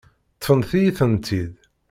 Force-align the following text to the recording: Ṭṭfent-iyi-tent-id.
Ṭṭfent-iyi-tent-id. 0.37 1.55